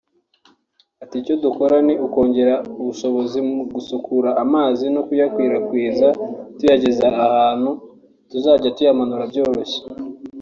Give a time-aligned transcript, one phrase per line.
[1.03, 6.07] Ati “Icyo dukora ni ukongera ubushobozi mu gusukura amazi no kuyakwirakwiza
[6.57, 7.71] tuyageza ahantu
[8.29, 9.79] tuzajya tuyamanura byoroshye